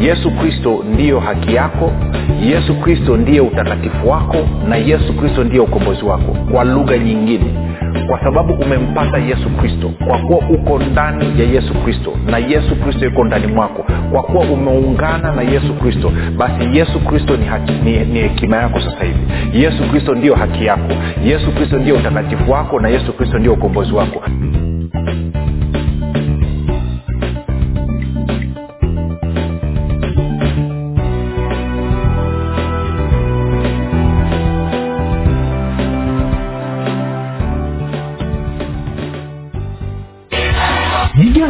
[0.00, 1.92] yesu kristo ndiyo haki yako
[2.42, 4.36] yesu kristo ndiye utakatifu wako
[4.68, 7.44] na yesu kristo ndiye ukombozi wako kwa lugha nyingine.
[8.06, 13.04] Kwa sababu umempata yesu kristo kwa kuwa uko ndani ya yesu kristo na yesu kristo
[13.04, 17.36] yuko ndani mwako kwa kuwa umeungana na yesu kristo basi yesu kristo
[17.84, 19.58] ni, hekima yako sasa hivi.
[19.64, 20.92] Yesu kristo ndiyo haki yako
[21.24, 24.22] yesu kristo ndiyo utakatifu wako na yesu kristo ndiyo ukombozi wako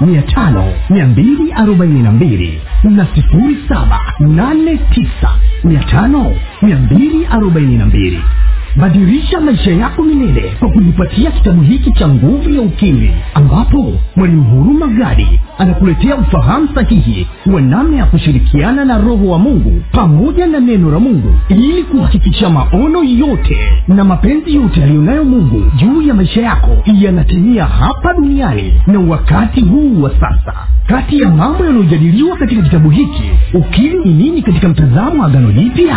[0.00, 3.04] mia tano mia mbili arobaini na mbili na
[9.40, 15.40] maisha yako milele kwa kujipatia kitabu hiki cha nguvu ya ukimwi ambapo mwalimu huruma gadi
[15.58, 20.98] anakuletea ufahamu sahihi wa namna ya kushirikiana na roho wa mungu pamoja na neno la
[20.98, 23.56] mungu ili kuhakikisha maono yote
[23.88, 30.02] na mapenzi yote aliyonayo mungu juu ya maisha yako yanatimia hapa duniani na wakati huu
[30.02, 30.52] wa sasa.
[30.86, 35.96] Kati ya mambo yanayojadiliwa katika kitabu hiki ukili ni nini katika mtazamo agano jipya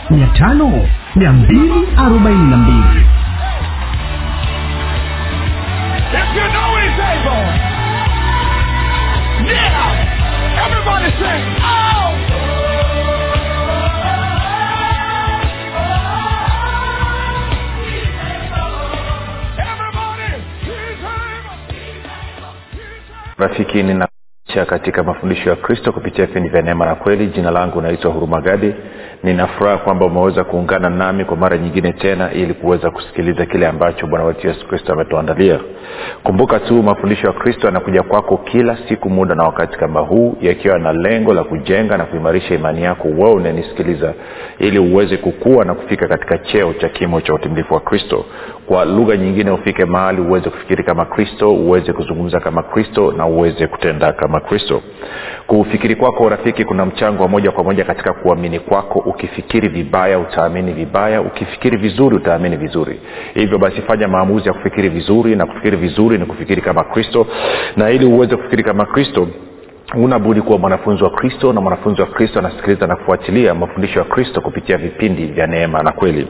[0.11, 3.05] mia tano mia mbili arobaini na mbili
[6.13, 7.45] If you know he's able.
[9.47, 10.65] Yeah.
[10.65, 11.43] Everybody sing.
[11.63, 13.21] Oh.
[19.71, 20.29] Everybody,
[20.67, 21.59] he's able.
[23.37, 28.11] rafiki ninaisha katika mafundisho ya kristo kupitia vipindi vya neema na kweli jina langu naitwa
[28.11, 28.73] huruma gadi
[29.23, 34.25] ninafuraha kwamba umeweza kuungana nami kwa mara nyingine tena ili kuweza kusikiliza kile ambacho bwana
[34.25, 35.59] wetu yesu kristo ametuandalia.
[36.23, 40.79] Kumbuka tu mafundisho ya kristo yanakuja kwako kila siku muda na wakati kama huu yakiwa
[40.79, 44.13] na lengo la kujenga na kuimarisha imani yako wewe unanisikiliza
[44.59, 48.25] ili uweze kukua na kufika katika cheo cha kimo cha utimilifu wa kristo.
[48.67, 53.67] Kwa lugha nyingine ufike mahali uweze kufikiri kama kristo uweze kuzungumza kama kristo na uweze
[53.67, 54.81] kutenda kama kristo.
[55.47, 60.71] Kufikiri kwako rafiki kuna mchango wa moja kwa moja katika kuamini kwako ukifikiri vibaya utaamini
[60.73, 62.99] vibaya ukifikiri vizuri utaamini vizuri.
[63.33, 67.27] Hivyo basi fanya maamuzi ya kufikiri vizuri na kufikiri vizuri ni kufikiri kama kristo.
[67.77, 69.27] Na ili uweze kufikiri kama kristo
[69.93, 74.05] huna budi kuwa mwanafunzi wa kristo na mwanafunzi wa kristo anasikiliza na kufuatilia mafundisho ya
[74.05, 76.27] kristo kupitia vipindi vya neema na kweli.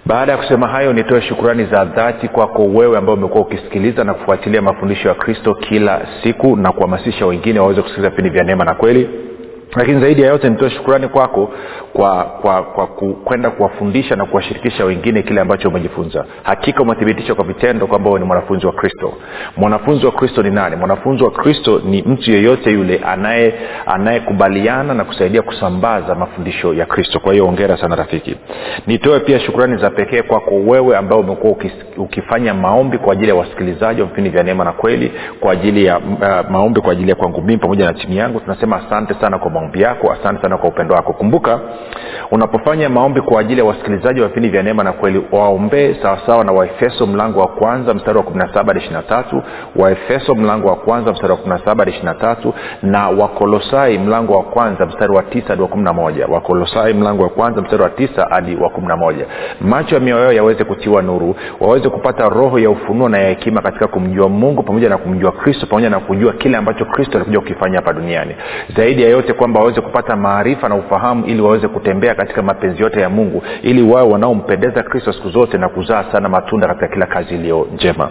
[0.06, 4.62] Baada ya kusema hayo nitoe shukurani za dhati kwako wewe ambao umekuwa ukisikiliza na kufuatilia
[4.62, 9.10] mafundisho ya kristo kila siku na kuhamasisha wengine waweze kusikiliza vipindi vya neema na kweli
[9.76, 11.52] lakini zaidi ya yote nitoe shukurani kwako
[11.94, 12.88] kwa kwa kwa
[13.24, 16.26] kwenda kuwafundisha na kuwashirikisha wengine kile ambacho umejifunza.
[16.44, 19.14] Hakika umethibitisha kwa vitendo kwamba ni mwanafunzi wa kristo.
[19.58, 20.76] Mwanafunzi wa kristo ni nani?
[20.76, 23.54] Mwanafunzi wa kristo ni mtu yeyote yule anaye
[23.86, 27.20] anayekubaliana na kusaidia kusambaza mafundisho ya kristo.
[27.20, 28.36] Kwa hiyo ongera sana rafiki.
[28.88, 31.56] Nitoe pia shukurani za pekee kwako wewe ambao umekuwa
[31.98, 35.98] ukifanya maombi kwa ajili ya wasikilizaji wa vipindi vya neema na kweli kwa ajili ya
[35.98, 38.40] uh, maombi kwa ajili ya kwangu mimi pamoja na timu yangu.
[38.40, 40.12] Tunasema asante sana kwa maombi yako.
[40.12, 41.14] Asante sana kwa upendo wako.
[41.14, 41.60] Kumbuka
[42.32, 46.52] unapofanya maombi kwa ajili ya wasikilizaji wa vipindi vya neema na kweli waombee sawasawa na
[46.52, 49.42] waefeso mlango wa kwanza mstari wa 17 hadi 23
[49.76, 52.52] waefeso mlango wa kwanza mstari wa 17 hadi 23
[52.82, 57.62] na wakolosai mlango wa kwanza mstari wa 9 hadi wa 11 wakolosai mlango wa kwanza
[57.62, 59.16] mstari wa 9 hadi wa 11
[59.62, 63.88] macho ya mioyo yaweze kutiwa nuru waweze kupata roho ya ufunuo na ya hekima katika
[63.88, 67.94] kumjua mungu pamoja na kumjua kristo pamoja na kujua kile ambacho kristo alikuja kukifanya hapa
[67.94, 68.36] duniani.
[68.78, 73.02] Zaidi ya yote kwamba waweze kupata maarifa na ufahamu ili waweze kutembea katika mapenzi yote
[73.02, 77.36] ya mungu ili wawe wanaompendeza kristo siku zote na kuzaa sana matunda katika kila kazi
[77.36, 78.10] iliyo njema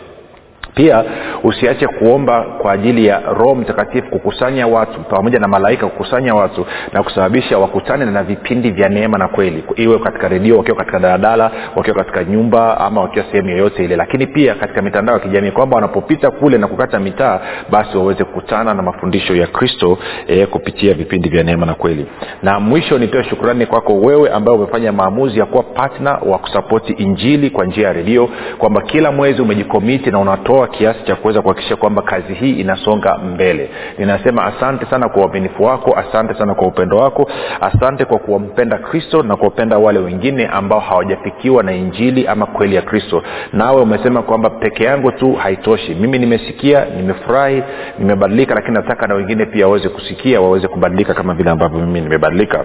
[0.75, 1.05] pia
[1.45, 7.03] usiache kuomba kwa ajili ya roho mtakatifu kukusanya watu pamoja na malaika kukusanya watu na
[7.03, 11.97] kusababisha wakutane na vipindi vya neema na kweli iwe katika redio wakiwa katika daladala wakiwa
[11.97, 13.97] katika nyumba ama wakiwa sehemu yoyote ile.
[13.97, 18.75] Lakini pia katika mitandao ya kijamii kwamba wanapopita kule na kukata mitaa basi waweze kukutana
[18.75, 22.07] na mafundisho ya kristo eh, kupitia vipindi vya neema na kweli.
[22.43, 27.51] Na mwisho nitoe shukurani kwako wewe ambaye umefanya maamuzi ya kuwa patna wa kusapoti injili
[27.51, 28.29] kwa njia ya redio
[28.59, 33.71] kwamba kila mwezi umejikomiti na unatoa kiasi cha kuweza kuhakikisha kwamba kazi hii inasonga mbele.
[33.99, 37.31] Ninasema asante sana kwa uaminifu wako asante sana kwa upendo wako
[37.61, 42.83] asante kwa kuwampenda kristo na kuwapenda wale wengine ambao hawajafikiwa na injili ama kweli ya
[42.83, 43.23] kristo.
[43.53, 45.95] Nawe umesema kwamba peke yangu tu haitoshi.
[45.95, 47.63] Mimi nimesikia nimefurahi
[47.99, 52.65] nimebadilika lakini nataka na wengine pia waweze kusikia waweze kubadilika kama vile ambavyo mimi nimebadilika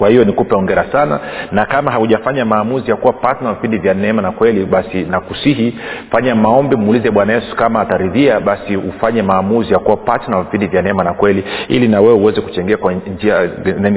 [0.00, 1.20] kwa hiyo nikupe ongera sana.
[1.52, 5.78] Na kama haujafanya maamuzi ya kuwa patna vipindi vya neema na kweli basi nakusihi
[6.10, 10.82] fanya maombi muulize bwana yesu kama ataridhia basi ufanye maamuzi ya kuwa patna vipindi vya
[10.82, 13.46] neema na kweli ili na wewe uweze kuchangia kwa njia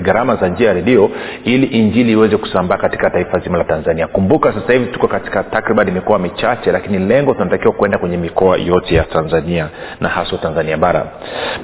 [0.02, 1.10] gharama za njia ya redio
[1.44, 4.08] ili injili iweze kusambaa katika taifa zima la tanzania.
[4.08, 8.96] Kumbuka sasa hivi tuko katika takriban mikoa michache lakini lengo tunatakiwa kwenda kwenye mikoa yote
[8.96, 9.70] ya tanzania
[10.02, 11.06] na haswa tanzania bara.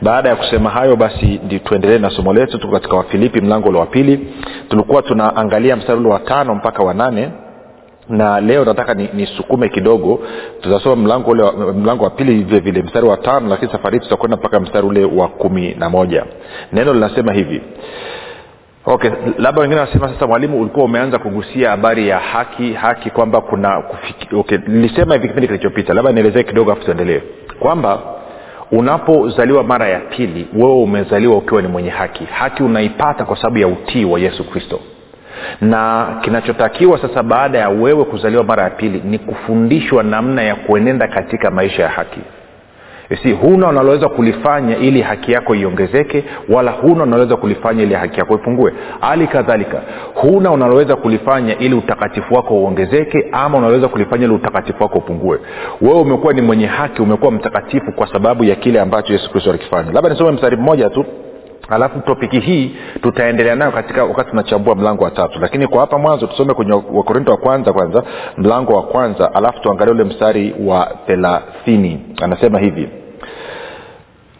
[0.01, 2.57] Baada ya kusema hayo basi tuendelee na somo letu.
[2.59, 4.28] Tuko katika wafilipi mlango wa pili
[4.69, 7.29] tulikuwa tunaangalia mstari wa tano mpaka wa nane.
[8.09, 10.19] Na leo nataka nisukume ni kidogo.
[10.61, 14.59] Tutasoma mlango ule mlango wa pili vile vile mstari wa tano lakini safari tutakwenda mpaka
[14.59, 16.25] mstari ule wa kumi na moja.
[16.73, 17.61] Neno linasema hivi.
[18.85, 23.81] Okay labda wengine wanasema sasa mwalimu ulikuwa umeanza kugusia habari ya haki haki kwamba kuna
[23.81, 25.93] kufiki, okay nilisema hivi kipindi kilichopita.
[25.93, 27.21] Labda nielezee kidogo afu tuendelee.
[27.59, 27.99] Kwamba
[28.71, 32.23] unapozaliwa mara ya pili wewe umezaliwa ukiwa ni mwenye haki.
[32.25, 34.79] Haki unaipata kwa sababu ya utii wa yesu kristo.
[35.61, 41.07] Na kinachotakiwa sasa baada ya wewe kuzaliwa mara ya pili ni kufundishwa namna ya kuenenda
[41.07, 42.19] katika maisha ya haki
[43.15, 48.35] si huna unaloweza kulifanya ili haki yako iongezeke wala huna unaloweza kulifanya ili haki yako
[48.35, 48.73] ipungue.
[48.99, 49.81] Hali kadhalika
[50.15, 55.39] huna unaloweza kulifanya ili utakatifu wako uongezeke ama unaloweza kulifanya ili utakatifu wako upungue.
[55.81, 59.91] Wewe umekuwa ni mwenye haki umekuwa mtakatifu kwa sababu ya kile ambacho yesu kristo alikifanya.
[59.91, 61.05] Labda nisome mstari mmoja tu
[61.69, 65.39] alafu topiki hii tutaendelea nayo katika wakati tunachambua mlango wa tatu.
[65.41, 68.03] Lakini kwa hapa mwanzo tusome kwenye wakorinto wa kwanza kwanza
[68.37, 71.99] mlango wa kwanza alafu tuangalie ule mstari wa thelathini.
[72.21, 72.89] Anasema hivi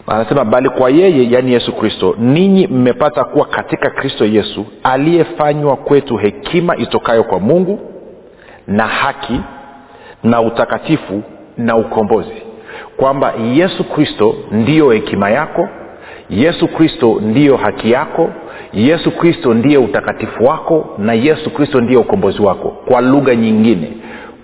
[0.06, 6.16] anasema bali kwa yeye yaani yesu kristo ninyi mmepata kuwa katika kristo yesu aliyefanywa kwetu
[6.16, 7.80] hekima itokayo kwa mungu
[8.66, 9.40] na haki
[10.24, 11.22] na utakatifu
[11.58, 12.42] na ukombozi.
[12.96, 15.68] Kwamba yesu kristo ndiyo hekima yako
[16.30, 18.30] yesu kristo ndiyo haki yako
[18.72, 22.68] yesu kristo ndiye utakatifu wako na yesu kristo ndiye ukombozi wako.
[22.68, 23.92] Kwa lugha nyingine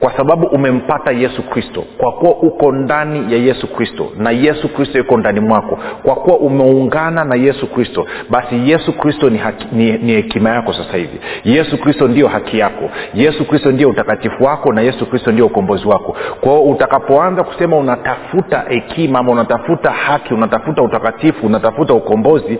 [0.00, 1.84] kwa sababu umempata yesu kristo.
[1.98, 4.06] Kwa kuwa uko ndani ya yesu kristo.
[4.18, 5.78] Na yesu kristo yuko ndani mwako.
[6.02, 10.72] Kwa kuwa umeungana na yesu kristo basi yesu kristo ni, haki, ni, ni hekima yako
[10.72, 11.18] sasa hivi.
[11.44, 12.90] Yesu kristo ndio haki yako.
[13.14, 16.16] Yesu kristo ndio utakatifu wako na yesu kristo ndio ukombozi wako.
[16.40, 22.58] Kwao utakapoanza kusema unatafuta hekima ama unatafuta haki unatafuta utakatifu unatafuta ukombozi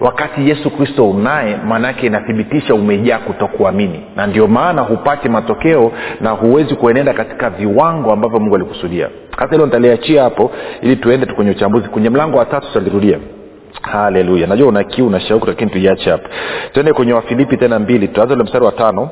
[0.00, 4.00] wakati yesu kristo unaye maanaake inathibitisha umejaa kutokuamini.
[4.16, 9.08] Na ndio maana hupati matokeo na huwezi kuenenda katika viwango ambavyo mungu alikusudia.
[9.36, 10.50] Hasa hilo nitaliachia hapo
[10.82, 11.88] ili tuende tu kwenye uchambuzi.
[11.88, 13.18] Kwenye mlango wa tatu tutalirudia.
[13.82, 14.46] Haleluya.
[14.46, 16.28] Najua una kiu na shauku lakini tuiache hapo.
[16.72, 18.08] Tuende kwenye wafilipi tena mbili.
[18.08, 19.10] Tuanze ule mstari wa tano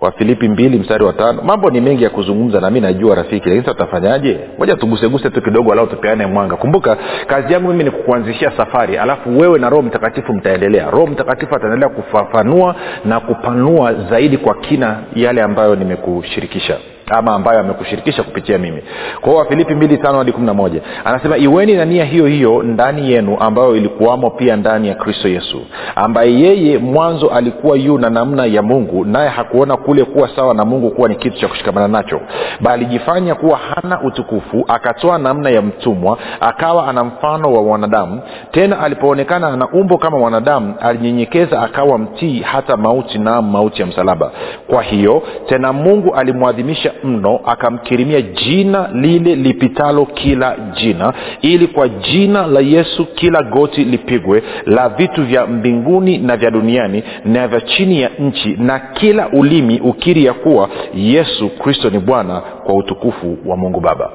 [0.00, 1.42] wafilipi mbili mstari wa tano.
[1.42, 4.38] Mambo ni mengi ya kuzungumza na mi najua rafiki lakini tutafanyaje?
[4.58, 6.56] Moja tuguseguse tu kidogo alau tupeane mwanga.
[6.56, 10.90] Kumbuka kazi yangu mimi ni kukuanzishia safari alafu wewe na roho mtakatifu mtaendelea.
[10.90, 12.74] Roho mtakatifu ataendelea kufafanua
[13.04, 16.76] na kupanua zaidi kwa kina yale ambayo nimekushirikisha
[17.10, 18.82] ama ambayo amekushirikisha kupitia mimi.
[19.20, 20.80] Kwa wafilipi mbili tano hadi kumi na moja.
[21.04, 25.62] Anasema iweni na nia hiyo hiyo ndani yenu ambayo ilikuwamo pia ndani ya kristo yesu
[25.96, 30.64] ambaye yeye mwanzo alikuwa yu na namna ya mungu naye hakuona kule kuwa sawa na
[30.64, 32.20] mungu kuwa ni kitu cha kushikamana nacho
[32.60, 38.20] bali jifanya kuwa hana utukufu akatoa namna ya mtumwa akawa ana mfano wa wanadamu.
[38.50, 44.30] Tena alipoonekana ana umbo kama mwanadamu alinyenyekeza akawa mtii hata mauti na mauti ya msalaba.
[44.66, 51.12] Kwa hiyo tena mungu alimwadhimisha mno akamkirimia jina lile lipitalo kila jina
[51.42, 57.02] ili kwa jina la yesu kila goti lipigwe la vitu vya mbinguni na vya duniani
[57.24, 62.40] na vya chini ya nchi na kila ulimi ukiri ya kuwa yesu kristo ni bwana
[62.40, 64.10] kwa utukufu wa mungu baba.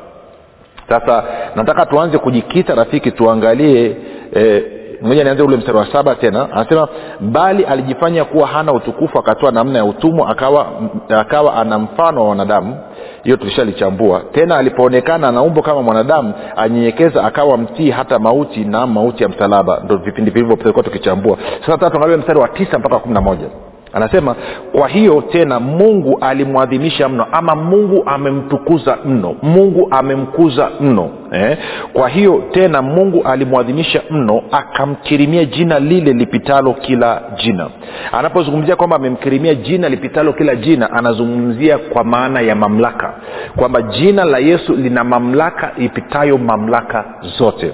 [0.90, 1.24] Sasa
[1.56, 3.96] nataka tuanze kujikita rafiki tuangalie
[4.34, 4.64] eh,
[5.02, 6.48] moja nianze ule mstari wa saba tena.
[6.52, 6.88] Anasema
[7.20, 10.68] bali alijifanya kuwa hana utukufu akatoa namna ya utumwa akawa
[11.10, 12.78] akawa ana mfano wa wanadamu.
[13.24, 14.22] Hiyo tulishalichambua.
[14.32, 19.82] Tena alipoonekana ana umbo kama mwanadamu anyenyekeza akawa mtii hata mauti na mauti ya msalaba.
[19.86, 21.38] Ndo vipindi vilivyo tulikuwa tukichambua.
[21.60, 23.46] Sasa taa tuangalie mstari wa tisa mpaka kumi na moja
[23.94, 24.36] anasema
[24.72, 31.58] kwa hiyo tena mungu alimwadhimisha mno ama mungu amemtukuza mno mungu amemkuza mno eh?
[31.94, 37.70] kwa hiyo tena mungu alimwadhimisha mno akamkirimia jina lile lipitalo kila jina
[38.12, 43.14] anapozungumzia kwamba amemkirimia jina lipitalo kila jina anazungumzia kwa maana ya mamlaka
[43.56, 47.06] kwamba jina la yesu lina mamlaka ipitayo mamlaka
[47.38, 47.72] zote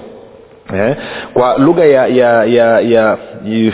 [0.75, 0.95] eh?
[1.33, 3.73] kwa lugha ya ya ya, ya, ya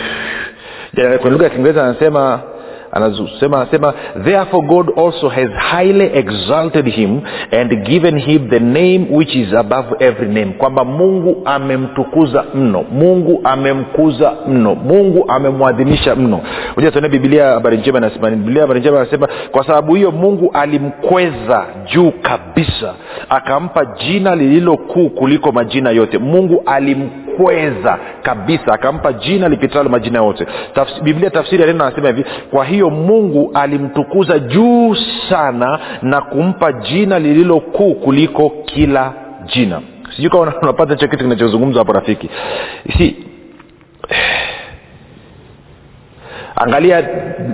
[0.94, 2.40] kwenye lugha ya kiingereza anasema
[2.92, 5.48] anasema anasema therefore god also has
[5.78, 7.20] highly exalted him
[7.60, 10.46] and given him the name which is above every name.
[10.58, 12.84] Kwamba mungu amemtukuza mno.
[12.92, 14.74] Mungu amemkuza mno.
[14.74, 16.40] Mungu amemwadhimisha mno.
[16.76, 21.64] Moja tuone bibilia habari njema nasema bibilia habari njema anasema kwa sababu hiyo mungu alimkweza
[21.92, 22.94] juu kabisa
[23.28, 26.18] akampa jina lililo kuu kuliko majina yote.
[26.18, 30.46] Mungu alim kweza kabisa akampa jina lipitalo majina yote.
[30.74, 34.94] Tafs, biblia tafsiri ya neno anasema hivi kwa hiyo mungu alimtukuza juu
[35.28, 39.12] sana na kumpa jina lililo kuu kuliko kila
[39.46, 39.80] jina.
[40.16, 42.30] Sijui kama unapata hicho kitu kinachozungumzwa hapo rafiki.
[42.98, 43.16] Si
[46.56, 47.08] angalia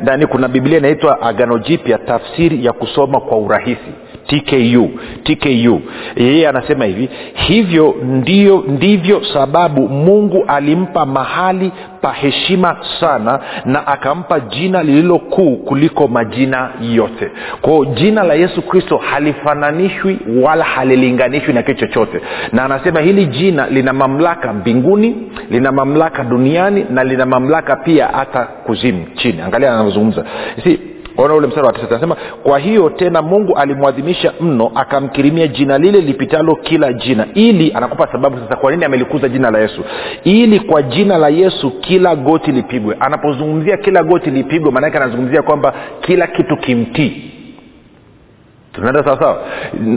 [0.05, 3.93] nani kuna biblia inaitwa agano jipya tafsiri ya kusoma kwa urahisi
[4.31, 4.91] tku
[5.25, 5.81] tku
[6.17, 14.41] yeye anasema hivi hivyo ndio ndivyo sababu mungu alimpa mahali pa heshima sana na akampa
[14.41, 17.31] jina lililo kuu kuliko majina yote.
[17.61, 22.21] Kwao jina la yesu kristo halifananishwi wala halilinganishwi na kitu chochote.
[22.53, 25.17] Na anasema hili jina lina mamlaka mbinguni
[25.51, 29.41] lina mamlaka duniani na lina mamlaka pia hata kuzimu chini.
[29.41, 30.25] Angalia anavyozungumza
[31.21, 36.01] ona ule msara wa tisa anasema kwa hiyo tena mungu alimwadhimisha mno akamkirimia jina lile
[36.01, 39.81] lipitalo kila jina ili anakupa sababu sasa kwa nini amelikuza jina la yesu.
[40.25, 42.97] Ili kwa jina la yesu kila goti lipigwe.
[43.01, 47.23] Anapozungumzia kila goti lipigwe maanake anazungumzia kwamba kila kitu kimtii
[48.73, 49.39] tunaenda sawasawa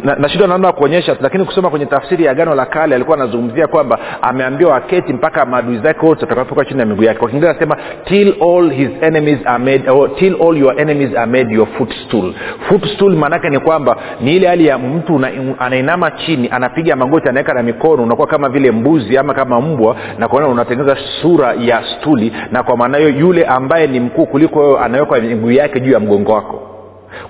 [0.03, 3.67] na, na namna ya kuonyesha lakini kusoma kwenye tafsiri ya agano la kale alikuwa anazungumzia
[3.67, 7.19] kwamba ameambiwa aketi mpaka maadui zake wote watakapoka chini ya miguu yake.
[7.19, 11.31] Kwa kiingereza anasema till all his enemies are made, or, till all your enemies are
[11.31, 12.33] made your footstool.
[12.69, 15.21] Footstool maanake ni kwamba ni ile hali ya mtu
[15.59, 20.27] anainama chini anapiga magoti anaweka na mikono unakuwa kama vile mbuzi ama kama mbwa na
[20.27, 24.79] kwa unatengeneza sura ya stuli na kwa maana hiyo yule ambaye ni mkuu kuliko wewe
[24.79, 26.72] anawekwa miguu yake juu ya mgongo wako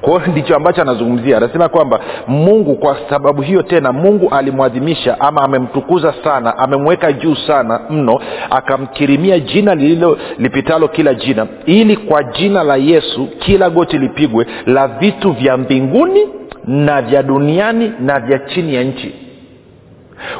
[0.01, 1.37] kwa hiyo ndicho ambacho anazungumzia.
[1.37, 7.79] Anasema kwamba mungu kwa sababu hiyo tena mungu alimwadhimisha ama amemtukuza sana amemweka juu sana
[7.89, 14.45] mno akamkirimia jina lililo lipitalo kila jina ili kwa jina la yesu kila goti lipigwe
[14.65, 16.27] la vitu vya mbinguni
[16.67, 19.15] na vya duniani na vya chini ya nchi.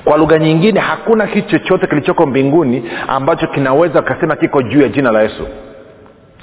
[0.04, 5.12] Kwa lugha nyingine hakuna kitu chochote kilichoko mbinguni ambacho kinaweza kasema kiko juu ya jina
[5.12, 5.48] la yesu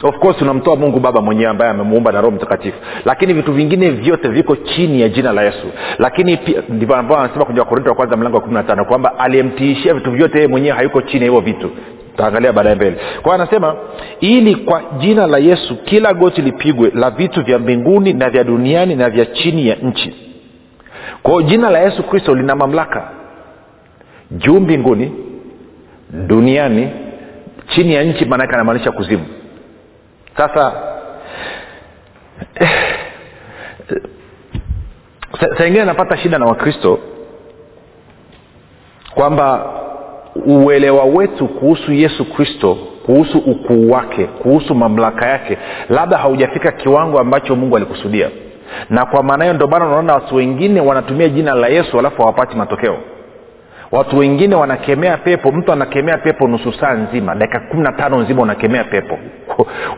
[0.02, 2.78] of course unamtoa mungu baba mwenyewe ambaye amemuumba na roho mtakatifu.
[3.04, 5.66] Lakini vitu vingine vyote viko chini ya jina la yesu.
[5.99, 6.38] Lakini
[6.69, 10.11] ndivyo ambao anasema kwenye wakorinto wa kwanza mlango wa kumi na tano kwamba aliyemtiishia vitu
[10.11, 11.71] vyote yeye mwenyewe hayuko chini ya hivyo vitu.
[12.16, 12.97] Taangalia baadaye mbele.
[13.23, 13.75] Kwao anasema
[14.21, 18.97] ili kwa jina la yesu kila goti lipigwe la vitu vya mbinguni na vya duniani
[18.97, 20.14] na vya chini ya nchi.
[21.23, 23.11] Kwao jina la yesu kristo lina mamlaka.
[24.30, 25.12] Juu mbinguni
[26.26, 26.88] duniani
[27.69, 29.25] chini ya nchi maanake anamaanisha kuzimu
[30.37, 30.73] sasa
[35.59, 36.99] saa ingine napata shida na wakristo
[39.15, 39.67] kwamba
[40.47, 45.59] uelewa wetu kuhusu yesu kristo kuhusu ukuu wake kuhusu mamlaka yake
[45.89, 48.29] labda haujafika kiwango ambacho mungu alikusudia.
[48.91, 52.57] Na kwa maana hiyo ndio maana unaona watu wengine wanatumia jina la yesu alafu hawapati
[52.57, 52.97] matokeo.
[53.93, 58.43] Watu wengine wanakemea pepo mtu anakemea pepo nusu saa nzima dakika kumi na tano nzima
[58.43, 59.19] unakemea pepo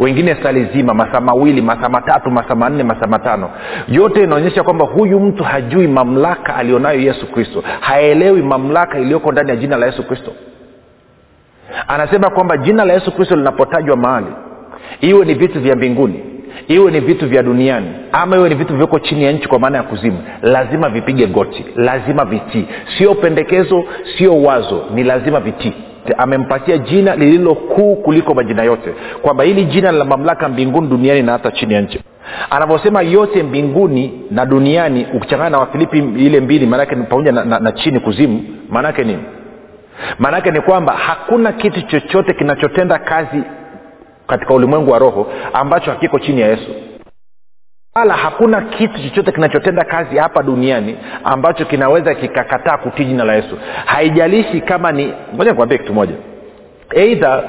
[0.01, 3.51] wengine sali zima masaa mawili masaa matatu masaa manne masaa matano.
[3.89, 7.65] Yote inaonyesha kwamba huyu mtu hajui mamlaka alionayo yesu kristo.
[7.81, 10.33] Haelewi mamlaka iliyoko ndani ya jina la yesu kristo.
[11.89, 14.27] Anasema kwamba jina la yesu kristo linapotajwa mahali
[15.01, 16.21] iwe ni vitu vya mbinguni
[16.69, 19.77] iwe ni vitu vya duniani ama iwe ni vitu vyoko chini ya nchi kwa maana
[19.77, 22.67] ya kuzimu lazima vipige goti lazima vitii.
[22.99, 23.85] Sio pendekezo
[24.19, 25.75] sio wazo ni lazima vitii
[26.19, 31.33] amempatia jina lililo kuu kuliko majina yote kwamba hili jina la mamlaka mbinguni duniani na
[31.33, 32.01] hata chini ya nchi.
[32.51, 37.73] Anavyosema yote mbinguni na duniani ukichangana na wafilipi ile mbili maanake pamoja na, na, na
[37.73, 39.23] chini kuzimu maanake nini?
[40.19, 43.43] Maanake ni kwamba hakuna kitu chochote kinachotenda kazi
[44.27, 46.71] katika ulimwengu wa roho ambacho hakiko chini ya yesu
[47.95, 53.59] wala hakuna kitu chochote kinachotenda kazi hapa duniani ambacho kinaweza kikakataa kutii jina la yesu.
[53.87, 56.15] Haijalishi kama ni moja nikuambia kitu moja.
[56.91, 57.43] Eidha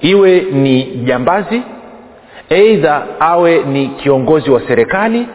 [0.00, 1.62] iwe ni jambazi
[2.48, 5.26] eidha awe ni kiongozi wa serikali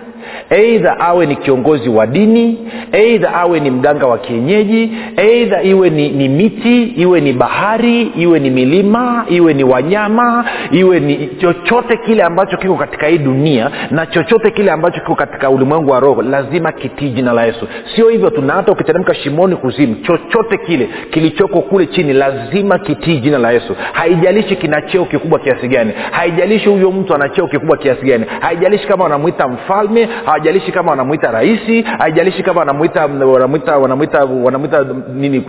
[0.49, 2.57] eidha awe ni kiongozi wa dini
[2.91, 8.39] eidha awe ni mganga wa kienyeji eidha iwe ni, ni miti iwe ni bahari iwe
[8.39, 14.05] ni milima iwe ni wanyama iwe ni chochote kile ambacho kiko katika hii dunia na
[14.05, 17.67] chochote kile ambacho kiko katika ulimwengu wa roho lazima kitii jina la yesu.
[17.95, 23.37] Sio hivyo tuna hata ukiteremka shimoni kuzimu chochote kile kilichoko kule chini lazima kitii jina
[23.37, 23.75] la yesu.
[23.91, 28.87] Haijalishi kina cheo kikubwa kiasi gani haijalishi huyo mtu ana cheo kikubwa kiasi gani haijalishi
[28.87, 35.39] kama wanamwita mfalme hawajalishi kama wanamwita rahisi haijalishi kama wanamwita wanamwita wanamwita wanamwita nini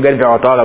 [0.00, 0.62] gani vya watawala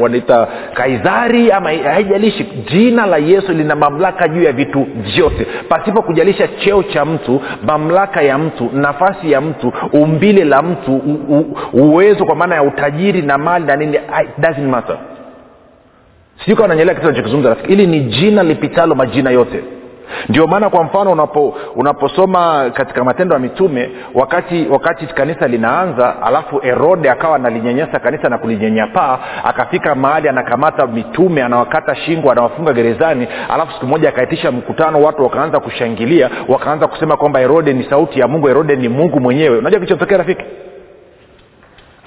[0.00, 2.44] wanaita kaisari ama haijalishi.
[2.70, 5.46] Jina la yesu lina mamlaka juu ya vitu vyote.
[5.68, 11.36] Pasipo kujalisha cheo cha mtu mamlaka ya mtu nafasi ya mtu umbile la mtu u,
[11.38, 13.98] u, uwezo kwa maana ya utajiri na mali na nini
[14.38, 14.96] doesn't matter.
[16.40, 17.68] Sijui kawa nanyelea kitu nachokizungumza rafiki.
[17.68, 19.62] Hili ni jina lipitalo majina yote
[20.28, 26.58] ndio maana kwa mfano unapo unaposoma katika matendo ya mitume wakati wakati kanisa linaanza alafu
[26.58, 33.72] herode akawa analinyanyasa kanisa na kulinyanyapaa akafika mahali anakamata mitume anawakata shingo anawafunga gerezani alafu
[33.72, 38.46] siku moja akaitisha mkutano watu wakaanza kushangilia wakaanza kusema kwamba herode ni sauti ya mungu
[38.46, 39.58] herode ni mungu mwenyewe.
[39.58, 40.44] Unajua kilichotokea rafiki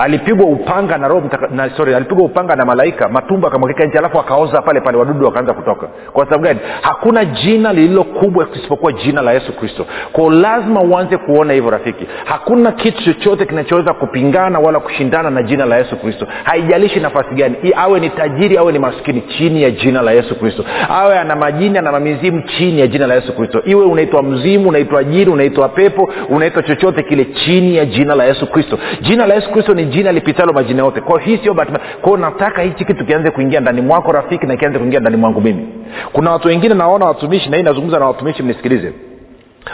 [0.03, 4.61] alipigwa upanga na roho na, sorry alipigwa upanga na malaika matumbo akamwekeka nje alafu akaoza
[4.61, 5.87] pale pale wadudu wakaanza kutoka.
[6.13, 6.59] Kwa sababu gani?
[6.81, 9.85] Hakuna jina lililo kubwa isipokuwa jina la yesu kristo.
[10.11, 12.07] Kwao lazima uanze kuona hivyo rafiki.
[12.25, 16.27] Hakuna kitu chochote kinachoweza kupingana wala kushindana na jina la yesu kristo.
[16.43, 17.55] Haijalishi nafasi gani.
[17.63, 20.65] I, awe ni tajiri awe ni maskini chini ya jina la yesu kristo.
[20.89, 23.61] Awe ana majini ana mamizimu chini ya jina la yesu kristo.
[23.65, 28.47] Iwe unaitwa mzimu unaitwa jini unaitwa pepo unaitwa chochote kile chini ya jina la yesu
[28.51, 28.79] kristo.
[29.01, 31.01] Jina la yesu kristo ni jina lipitalo majina yote.
[31.01, 34.79] Kwao hii sio bahati kwao nataka hichi kitu kianze kuingia ndani mwako rafiki na kianze
[34.79, 35.67] kuingia ndani mwangu mimi.
[36.13, 38.93] Kuna watu wengine naona watumishi na hii nazungumza na watumishi mnisikilize.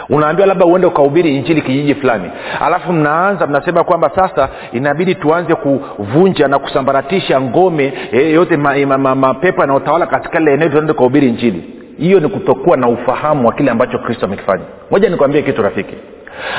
[0.08, 2.30] Unaambiwa labda uende ukahubiri injili kijiji fulani.
[2.60, 8.98] Alafu mnaanza mnasema kwamba sasa inabidi tuanze kuvunja na kusambaratisha ngome eh, yote mapepo ma,
[8.98, 11.64] ma, ma, yanayotawala katika lile eneo tuende ukahubiri injili.
[11.98, 14.64] Hiyo ni kutokuwa na ufahamu wa kile ambacho kristo amekifanya.
[14.90, 15.94] Moja nikwambie kitu rafiki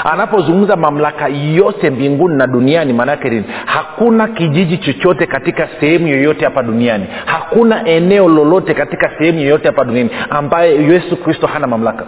[0.03, 3.45] anapozungumza mamlaka yote mbinguni na duniani maanaake nini?
[3.65, 7.05] Hakuna kijiji chochote katika sehemu yoyote hapa duniani.
[7.25, 12.05] Hakuna eneo lolote katika sehemu yoyote hapa duniani ambaye yesu kristo hana mamlaka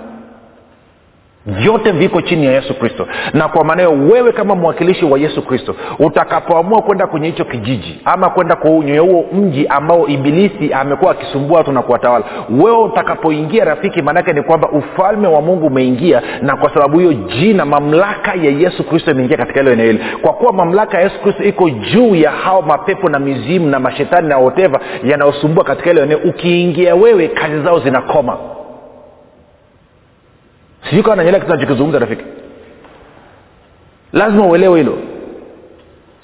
[1.45, 3.07] vyote viko chini ya yesu kristo.
[3.33, 8.29] Na kwa maanao wewe kama mwakilishi wa yesu kristo utakapoamua kwenda kwenye hicho kijiji ama
[8.29, 14.33] kwenda kwenye huo mji ambao ibilisi amekuwa akisumbua watu na kuwatawala wewe utakapoingia rafiki maanake
[14.33, 19.11] ni kwamba ufalme wa mungu umeingia na kwa sababu hiyo jina mamlaka ya yesu kristo
[19.11, 19.99] imeingia katika hilo eneo hili.
[20.21, 24.27] Kwa kuwa mamlaka ya yesu kristo iko juu ya hao mapepo na mizimu na mashetani
[24.27, 28.37] na woteva yanayosumbua katika hilo eneo ukiingia wewe kazi zao zinakoma
[30.89, 32.23] sijui kawa nanyelea kitu nachokizungumza rafiki.
[34.13, 34.97] Lazima uelewe hilo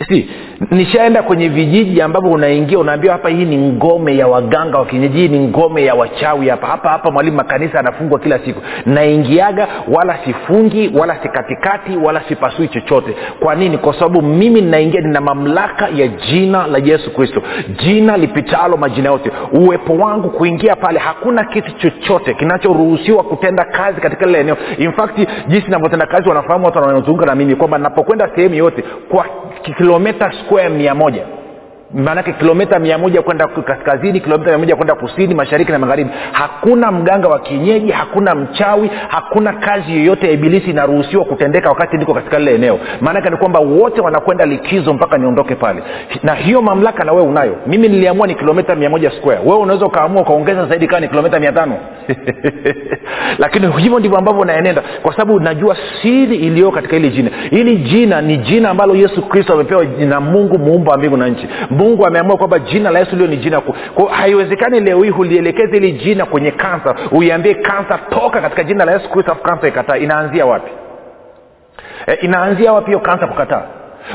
[0.06, 0.30] si
[0.72, 5.28] nishaenda kwenye vijiji ambavyo unaingia unaambiwa hapa hii ni ngome ya waganga wa kienyeji hii
[5.28, 6.68] ni ngome ya wachawi hapa.
[6.68, 8.62] Hapa hapa mwalimu makanisa anafungwa kila siku.
[8.86, 13.16] Naingiaga wala sifungi wala sikatikati wala sipasui chochote.
[13.40, 13.78] Kwa nini?
[13.78, 17.42] Kwa sababu mimi ninaingia nina mamlaka ya jina la yesu kristo.
[17.84, 19.32] Jina lipitalo majina yote.
[19.52, 24.58] Uwepo wangu kuingia pale hakuna kitu chochote kinachoruhusiwa kutenda kazi katika lile eneo.
[24.78, 29.26] In fact jinsi navyotenda kazi wanafahamu watu wanaozunguka na mimi kwamba napokwenda sehemu yote kwa
[29.88, 31.37] kilometa square mia moja
[31.94, 36.10] maanake kilomita mia moja kwenda kaskazini kilomita mia moja kwenda kusini mashariki na magharibi.
[36.32, 42.14] Hakuna mganga wa kienyeji hakuna mchawi hakuna kazi yoyote ya ibilisi inaruhusiwa kutendeka wakati niko
[42.14, 42.80] katika lile eneo.
[43.02, 45.84] Maanake ni kwamba wote wanakwenda likizo mpaka niondoke pale.
[46.24, 47.56] Na hiyo mamlaka na wewe unayo.
[47.68, 49.40] Mimi niliamua ni kilomita mia moja square.
[49.46, 51.78] Wewe unaweza ukaamua ukaongeza zaidi kama ni kilomita mia tano.
[53.44, 57.32] Lakini hivyo ndivyo ambavyo naenenda kwa sababu najua siri iliyo katika hili jina.
[57.50, 61.48] Hili jina ni jina ambalo yesu kristo amepewa na mungu muumba wa mbingu na nchi
[61.78, 65.74] mungu ameamua kwamba jina la yesu lio ni jina kuu kwao haiwezekani leo hii hulielekeze
[65.74, 69.98] hili jina kwenye kansa uiambie kansa toka katika jina la yesu kristo kansa ikataa.
[69.98, 70.72] Inaanzia wapi?
[72.08, 73.64] E, inaanzia wapi hiyo kansa kukataa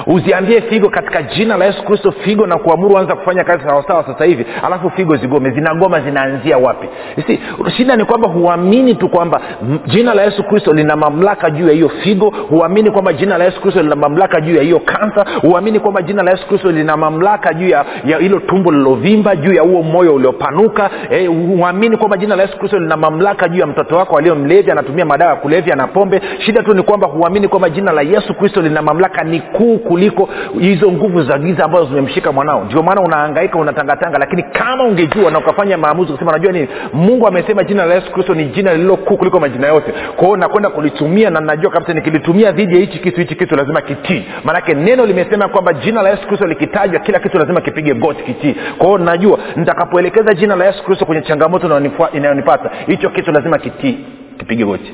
[0.07, 4.25] uziambie figo katika jina la yesu kristo figo na kuamuru anza kufanya kazi sawasawa sasa
[4.25, 5.51] hivi alafu figo zigome.
[5.51, 6.89] Zinagoma zinaanzia wapi?
[7.27, 7.41] Si
[7.77, 9.41] shida ni kwamba huamini tu kwamba
[9.87, 12.31] jina la yesu kristo lina mamlaka juu ya hiyo figo.
[12.49, 15.27] Huamini kwamba jina la yesu kristo lina mamlaka juu ya hiyo kansa.
[15.41, 17.85] Huamini kwamba jina la yesu kristo lina mamlaka juu ya
[18.21, 20.91] hilo tumbo lilovimba juu ya huo moyo uliopanuka.
[21.11, 21.29] Eh,
[21.59, 25.05] huamini kwamba jina la yesu kristo lina mamlaka juu ya mtoto wako aliyo mlevi anatumia
[25.05, 26.21] madawa ya kulevya na pombe.
[26.39, 30.29] Shida tu ni kwamba huamini kwamba jina la yesu kristo lina mamlaka ni kuu kuliko
[30.61, 32.65] hizo nguvu za giza ambazo zimemshika mwanao.
[32.65, 36.69] Ndio maana unaangaika unatangatanga lakini kama ungejua na ukafanya maamuzi kusema najua nini?
[36.93, 39.93] Mungu amesema jina la yesu kristo ni jina lililokuu kuliko majina yote.
[40.17, 43.81] Kwa hiyo nakwenda kulitumia na najua kabisa nikilitumia dhidi ya hichi kitu hichi kitu lazima
[43.81, 44.25] kitii.
[44.45, 48.57] Maanake neno limesema kwamba jina la yesu kristo likitajwa kila kitu lazima kipige goti kitii.
[48.79, 51.81] Kwa hiyo najua nitakapoelekeza jina la yesu kristo kwenye changamoto
[52.13, 53.99] inayonipata hicho kitu lazima kitii
[54.39, 54.93] kipige goti.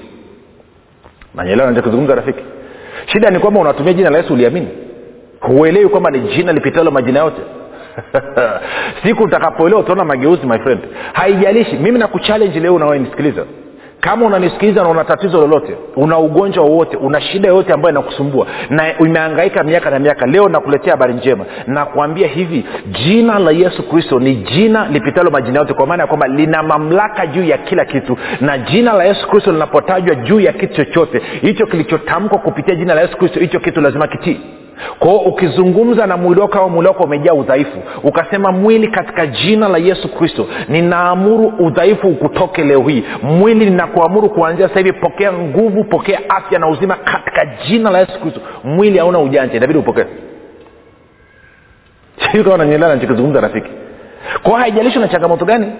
[1.34, 2.42] Nanyelewa nachokizungumza rafiki
[3.12, 4.68] shida ni kwamba unatumia jina la yesu uliamini.
[5.40, 7.40] Huelewi kwamba ni jina lipitalo majina yote.
[9.02, 10.80] Siku utakapoelewa utaona mageuzi my friend.
[11.12, 11.76] Haijalishi.
[11.76, 13.44] Mimi nakuchallenge leo unaonisikiliza
[14.00, 18.98] kama unanisikiliza na una tatizo lolote una ugonjwa wowote una shida yoyote ambayo inakusumbua na
[18.98, 21.44] imeangaika miaka na miaka leo nakuletea habari njema.
[21.66, 26.28] Nakuambia hivi jina la yesu kristo ni jina lipitalo majina yote kwa maana ya kwamba
[26.28, 28.18] lina mamlaka juu ya kila kitu.
[28.40, 33.00] Na jina la yesu kristo linapotajwa juu ya kitu chochote hicho kilichotamkwa kupitia jina la
[33.00, 34.40] yesu kristo hicho kitu lazima kitii
[34.98, 39.78] kwao ukizungumza na mwili wako au mwili wako umejaa udhaifu ukasema mwili katika jina la
[39.78, 43.04] yesu kristo ninaamuru udhaifu ukutoke leo hii.
[43.22, 48.20] Mwili ninakuamuru kuanzia sasa hivi pokea nguvu pokea afya na uzima katika jina la yesu
[48.20, 48.40] kristo.
[48.64, 50.04] Mwili hauna ujanja inabidi upokee.
[52.26, 53.70] Sijui kama nanyelea nachokizungumza rafiki.
[54.42, 55.72] Kwao haijalishi na changamoto gani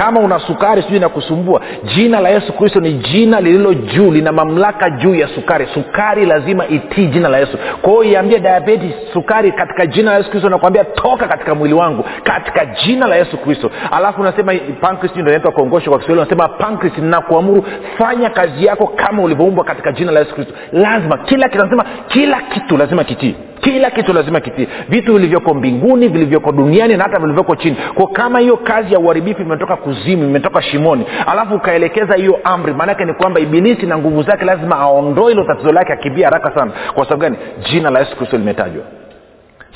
[0.00, 1.60] kama una sukari sijui inakusumbua
[1.94, 5.68] jina la yesu kristo ni jina lililo juu lina mamlaka juu ya sukari.
[5.74, 7.58] Sukari lazima itii jina la yesu.
[7.82, 12.04] Kwa hiyo iambie diabetes sukari katika jina la yesu kristo nakwambia toka katika mwili wangu
[12.24, 13.70] katika jina la yesu kristo.
[13.90, 17.64] Alafu unasema pancreas ndo inaitwa kongosho kwa kiswahili unasema pancreas nakuamuru
[17.98, 20.54] fanya kazi yako kama ulivyoumbwa katika jina la yesu kristo.
[20.72, 24.68] Lazima kila kitu nasema kila kitu lazima kitii kila kitu lazima kitii.
[24.88, 27.76] Vitu vilivyoko mbinguni vilivyoko duniani na hata vilivyoko chini.
[27.94, 33.04] Kwa kama hiyo kazi ya uharibifu imetoka kuzimu imetoka shimoni alafu ukaelekeza hiyo amri maanake
[33.04, 36.72] ni kwamba ibilisi na nguvu zake lazima aondoe hilo tatizo lake akimbia haraka sana.
[36.94, 37.36] Kwa sababu gani?
[37.70, 38.82] Jina la yesu kristo limetajwa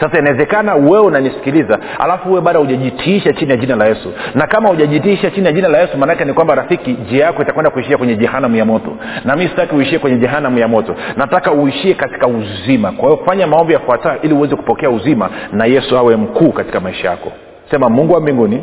[0.00, 4.12] sasa inawezekana wewe unanisikiliza alafu wewe bado hujajitiisha chini ya jina la yesu.
[4.34, 7.70] Na kama hujajitiisha chini ya jina la yesu maanake ni kwamba rafiki njia yako itakwenda
[7.70, 8.96] kuishia kwenye jehanamu ya moto.
[9.24, 10.96] Na mi sitaki uishie kwenye jehanamu ya moto.
[11.16, 12.92] Nataka uishie katika uzima.
[12.92, 17.10] Kwa hiyo fanya maombi yafuatayo ili uweze kupokea uzima na yesu awe mkuu katika maisha
[17.10, 17.32] yako.
[17.70, 18.62] Sema mungu wa mbinguni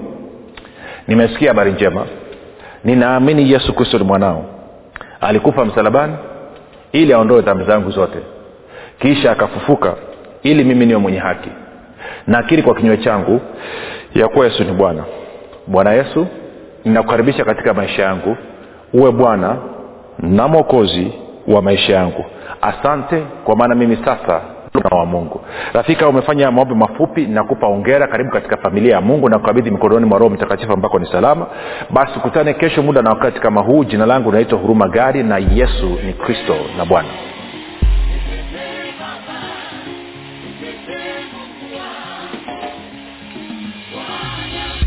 [1.07, 2.05] nimesikia habari njema.
[2.83, 4.45] Ninaamini yesu kristo ni mwanao.
[5.21, 6.13] Alikufa msalabani
[6.91, 8.19] ili aondoe dhambi zangu zote.
[8.99, 9.93] Kisha akafufuka
[10.43, 11.49] ili mimi niwe mwenye haki.
[12.27, 13.41] Naakiri kwa kinywa changu
[14.15, 15.03] ya kuwa yesu ni bwana.
[15.67, 16.27] Bwana yesu
[16.85, 18.37] ninakukaribisha katika maisha yangu.
[18.93, 19.57] Uwe bwana
[20.19, 21.13] na mwokozi
[21.47, 22.25] wa maisha yangu.
[22.61, 24.41] Asante kwa maana mimi sasa
[24.91, 25.41] wa mungu.
[25.73, 30.19] Rafika umefanya maombi mafupi nakupa ongera karibu katika familia ya mungu na kukabidhi mikononi mwa
[30.19, 31.45] roho mtakatifu ambako ni salama.
[31.89, 33.83] Basi kutane kesho muda na wakati kama huu.
[33.83, 37.07] Jina langu naitwa huruma gari na yesu ni kristo na bwana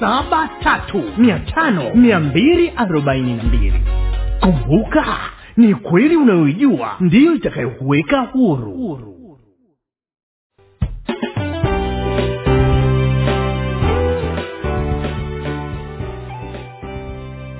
[0.00, 3.82] saba tatu mia tano mia mbili arobaini na mbili.
[4.40, 5.04] Kumbuka
[5.56, 8.70] ni kweli unayoijua ndiyo itakayokuweka huru,